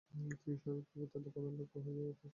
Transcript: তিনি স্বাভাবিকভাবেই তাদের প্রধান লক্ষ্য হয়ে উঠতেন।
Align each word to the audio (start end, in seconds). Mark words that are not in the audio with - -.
তিনি 0.09 0.57
স্বাভাবিকভাবেই 0.57 1.09
তাদের 1.13 1.31
প্রধান 1.33 1.53
লক্ষ্য 1.59 1.79
হয়ে 1.85 2.01
উঠতেন। 2.03 2.29